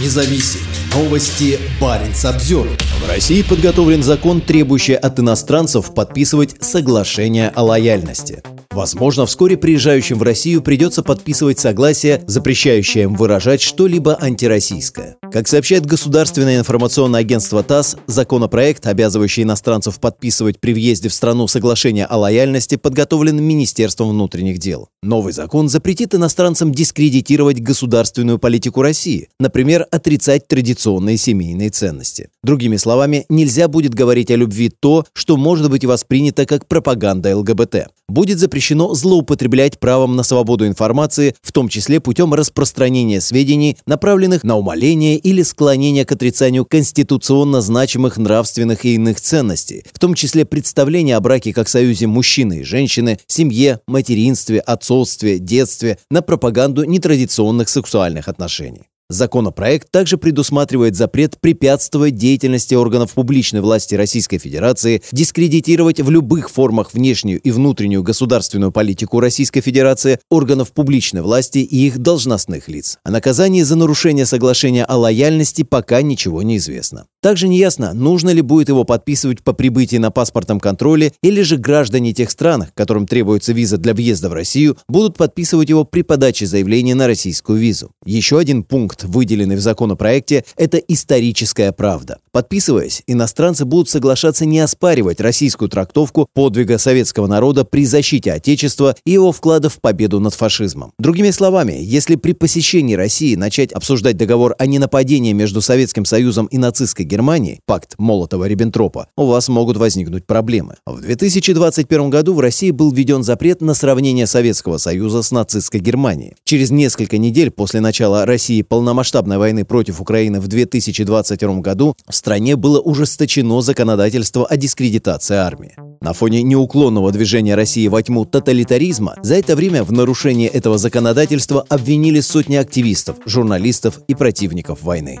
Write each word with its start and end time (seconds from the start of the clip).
независим. 0.00 0.60
Новости 0.94 1.58
Баренц 1.80 2.24
обзор. 2.24 2.68
В 3.04 3.08
России 3.08 3.42
подготовлен 3.42 4.02
закон, 4.02 4.40
требующий 4.40 4.94
от 4.94 5.18
иностранцев 5.18 5.92
подписывать 5.94 6.62
соглашение 6.62 7.50
о 7.54 7.64
лояльности. 7.64 8.42
Возможно, 8.74 9.24
вскоре 9.24 9.56
приезжающим 9.56 10.18
в 10.18 10.24
Россию 10.24 10.60
придется 10.60 11.04
подписывать 11.04 11.60
согласие, 11.60 12.24
запрещающее 12.26 13.04
им 13.04 13.14
выражать 13.14 13.60
что-либо 13.62 14.18
антироссийское. 14.20 15.16
Как 15.30 15.46
сообщает 15.46 15.86
государственное 15.86 16.58
информационное 16.58 17.20
агентство 17.20 17.62
ТАСС, 17.62 17.96
законопроект, 18.08 18.84
обязывающий 18.88 19.44
иностранцев 19.44 20.00
подписывать 20.00 20.58
при 20.58 20.74
въезде 20.74 21.08
в 21.08 21.14
страну 21.14 21.46
соглашение 21.46 22.04
о 22.04 22.16
лояльности, 22.16 22.74
подготовлен 22.74 23.40
Министерством 23.40 24.10
внутренних 24.10 24.58
дел. 24.58 24.88
Новый 25.04 25.32
закон 25.32 25.68
запретит 25.68 26.12
иностранцам 26.16 26.72
дискредитировать 26.72 27.60
государственную 27.60 28.40
политику 28.40 28.82
России, 28.82 29.28
например, 29.38 29.86
отрицать 29.92 30.48
традиционные 30.48 31.16
семейные 31.16 31.70
ценности. 31.70 32.28
Другими 32.42 32.76
словами, 32.76 33.24
нельзя 33.28 33.68
будет 33.68 33.94
говорить 33.94 34.32
о 34.32 34.36
любви 34.36 34.68
то, 34.68 35.06
что 35.12 35.36
может 35.36 35.70
быть 35.70 35.84
воспринято 35.84 36.44
как 36.44 36.66
пропаганда 36.66 37.36
ЛГБТ. 37.36 37.86
Будет 38.08 38.38
запрещено 38.38 38.63
злоупотреблять 38.72 39.78
правом 39.78 40.16
на 40.16 40.22
свободу 40.22 40.66
информации, 40.66 41.34
в 41.42 41.52
том 41.52 41.68
числе 41.68 42.00
путем 42.00 42.32
распространения 42.32 43.20
сведений, 43.20 43.76
направленных 43.86 44.44
на 44.44 44.56
умаление 44.56 45.16
или 45.16 45.42
склонение 45.42 46.04
к 46.04 46.12
отрицанию 46.12 46.64
конституционно 46.64 47.60
значимых 47.60 48.16
нравственных 48.16 48.84
и 48.84 48.94
иных 48.94 49.20
ценностей, 49.20 49.84
в 49.92 49.98
том 49.98 50.14
числе 50.14 50.44
представления 50.44 51.16
о 51.16 51.20
браке 51.20 51.52
как 51.52 51.68
союзе 51.68 52.06
мужчины 52.06 52.60
и 52.60 52.64
женщины, 52.64 53.18
семье, 53.26 53.80
материнстве, 53.86 54.60
отцовстве, 54.60 55.38
детстве, 55.38 55.98
на 56.10 56.22
пропаганду 56.22 56.84
нетрадиционных 56.84 57.68
сексуальных 57.68 58.28
отношений. 58.28 58.88
Законопроект 59.14 59.92
также 59.92 60.18
предусматривает 60.18 60.96
запрет 60.96 61.38
препятствовать 61.40 62.16
деятельности 62.16 62.74
органов 62.74 63.12
публичной 63.12 63.60
власти 63.60 63.94
Российской 63.94 64.38
Федерации, 64.38 65.02
дискредитировать 65.12 66.00
в 66.00 66.10
любых 66.10 66.50
формах 66.50 66.92
внешнюю 66.92 67.40
и 67.40 67.52
внутреннюю 67.52 68.02
государственную 68.02 68.72
политику 68.72 69.20
Российской 69.20 69.60
Федерации, 69.60 70.18
органов 70.30 70.72
публичной 70.72 71.22
власти 71.22 71.58
и 71.58 71.86
их 71.86 71.98
должностных 71.98 72.68
лиц. 72.68 72.98
О 73.04 73.12
наказании 73.12 73.62
за 73.62 73.76
нарушение 73.76 74.26
соглашения 74.26 74.84
о 74.84 74.96
лояльности 74.96 75.62
пока 75.62 76.02
ничего 76.02 76.42
не 76.42 76.56
известно. 76.56 77.06
Также 77.22 77.46
неясно, 77.46 77.94
нужно 77.94 78.30
ли 78.30 78.42
будет 78.42 78.68
его 78.68 78.82
подписывать 78.84 79.42
по 79.42 79.52
прибытии 79.52 79.96
на 79.96 80.10
паспортном 80.10 80.58
контроле 80.58 81.12
или 81.22 81.40
же 81.42 81.56
граждане 81.56 82.12
тех 82.12 82.30
стран, 82.30 82.66
которым 82.74 83.06
требуется 83.06 83.52
виза 83.52 83.78
для 83.78 83.94
въезда 83.94 84.28
в 84.28 84.32
Россию, 84.32 84.76
будут 84.88 85.16
подписывать 85.16 85.68
его 85.68 85.84
при 85.84 86.02
подаче 86.02 86.46
заявления 86.46 86.96
на 86.96 87.06
российскую 87.06 87.58
визу. 87.58 87.92
Еще 88.04 88.38
один 88.38 88.64
пункт, 88.64 89.03
выделенный 89.04 89.56
в 89.56 89.60
законопроекте, 89.60 90.44
это 90.56 90.78
историческая 90.78 91.72
правда. 91.72 92.18
Подписываясь, 92.34 93.04
иностранцы 93.06 93.64
будут 93.64 93.88
соглашаться 93.88 94.44
не 94.44 94.58
оспаривать 94.58 95.20
российскую 95.20 95.68
трактовку 95.68 96.26
подвига 96.34 96.78
советского 96.78 97.28
народа 97.28 97.64
при 97.64 97.86
защите 97.86 98.32
Отечества 98.32 98.96
и 99.06 99.12
его 99.12 99.30
вклада 99.30 99.68
в 99.68 99.80
победу 99.80 100.18
над 100.18 100.34
фашизмом. 100.34 100.90
Другими 100.98 101.30
словами, 101.30 101.78
если 101.80 102.16
при 102.16 102.32
посещении 102.32 102.96
России 102.96 103.36
начать 103.36 103.70
обсуждать 103.70 104.16
договор 104.16 104.56
о 104.58 104.66
ненападении 104.66 105.32
между 105.32 105.62
Советским 105.62 106.04
Союзом 106.04 106.46
и 106.46 106.58
нацистской 106.58 107.04
Германии, 107.04 107.60
пакт 107.66 107.94
Молотова-Риббентропа, 107.98 109.06
у 109.16 109.26
вас 109.26 109.46
могут 109.48 109.76
возникнуть 109.76 110.26
проблемы. 110.26 110.74
В 110.86 111.00
2021 111.02 112.10
году 112.10 112.34
в 112.34 112.40
России 112.40 112.72
был 112.72 112.90
введен 112.90 113.22
запрет 113.22 113.60
на 113.60 113.74
сравнение 113.74 114.26
Советского 114.26 114.78
Союза 114.78 115.22
с 115.22 115.30
нацистской 115.30 115.78
Германией. 115.78 116.34
Через 116.42 116.72
несколько 116.72 117.16
недель 117.16 117.52
после 117.52 117.80
начала 117.80 118.26
России 118.26 118.62
полномасштабной 118.62 119.38
войны 119.38 119.64
против 119.64 120.00
Украины 120.00 120.40
в 120.40 120.48
2022 120.48 121.60
году 121.60 121.94
в 122.08 122.23
стране 122.24 122.56
было 122.56 122.80
ужесточено 122.80 123.60
законодательство 123.60 124.46
о 124.46 124.56
дискредитации 124.56 125.36
армии. 125.36 125.74
На 126.00 126.14
фоне 126.14 126.42
неуклонного 126.42 127.12
движения 127.12 127.54
России 127.54 127.86
во 127.86 128.02
тьму 128.02 128.24
тоталитаризма, 128.24 129.16
за 129.22 129.34
это 129.34 129.54
время 129.54 129.84
в 129.84 129.92
нарушении 129.92 130.48
этого 130.48 130.78
законодательства 130.78 131.66
обвинили 131.68 132.20
сотни 132.20 132.56
активистов, 132.56 133.16
журналистов 133.26 134.00
и 134.08 134.14
противников 134.14 134.82
войны. 134.82 135.18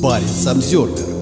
Баренц 0.00 0.46
обзервер 0.46 1.13